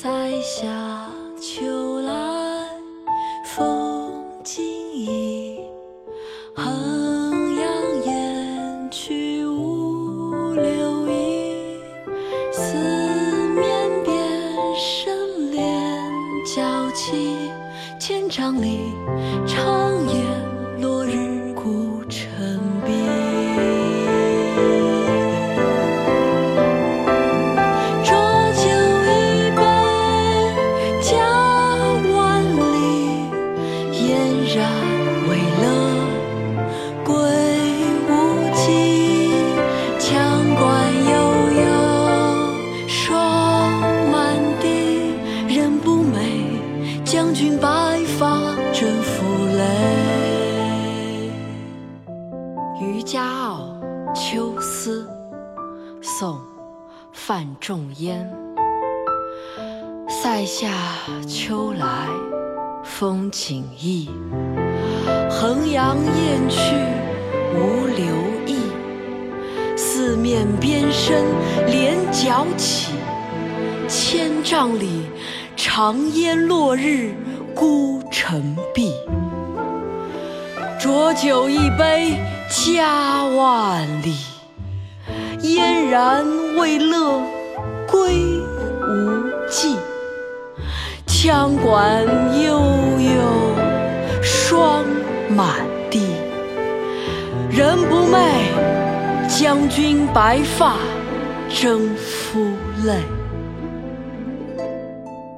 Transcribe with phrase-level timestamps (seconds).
[0.00, 0.08] 塞
[0.40, 1.10] 下
[1.40, 2.12] 秋来
[3.44, 4.12] 风
[4.44, 4.62] 景
[4.94, 5.58] 异，
[6.54, 7.66] 衡阳
[8.06, 11.80] 雁去无留意。
[12.52, 12.76] 四
[13.56, 14.14] 面边
[14.76, 16.00] 深连
[16.46, 16.62] 角
[16.94, 17.50] 起，
[17.98, 18.78] 千嶂里，
[19.48, 19.92] 长
[56.18, 56.34] 宋·
[57.12, 58.28] 范仲淹。
[60.08, 60.68] 塞下
[61.28, 62.08] 秋来
[62.82, 64.10] 风景异，
[65.30, 66.74] 衡阳雁去
[67.54, 68.16] 无留
[68.48, 68.58] 意。
[69.76, 71.24] 四面边声
[71.68, 72.94] 连角起，
[73.86, 75.06] 千嶂里，
[75.54, 77.14] 长烟落日
[77.54, 78.92] 孤城闭。
[80.80, 82.18] 浊酒一杯
[82.50, 84.16] 家万里，
[85.40, 86.26] 嫣然
[86.56, 87.20] 未乐
[87.86, 88.40] 归
[88.88, 89.76] 无计。
[91.06, 92.04] 羌管
[92.40, 92.60] 悠
[93.00, 94.84] 悠霜
[95.28, 96.06] 满地，
[97.50, 98.18] 人不寐，
[99.28, 100.76] 将军白发
[101.48, 102.40] 征夫
[102.84, 102.94] 泪。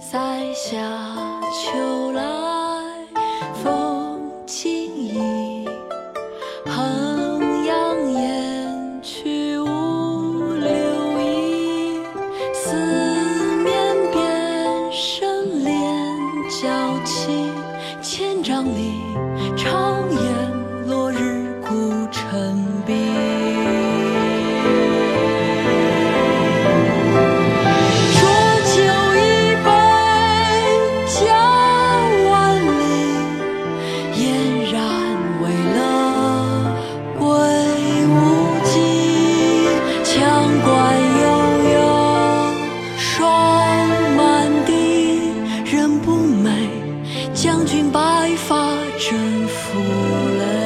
[0.00, 0.16] 塞
[0.54, 0.78] 下
[1.52, 2.22] 秋来
[18.48, 19.02] 让你
[19.56, 20.25] 唱一
[47.76, 48.00] 尽白
[48.48, 48.56] 发
[48.98, 50.65] 征服了。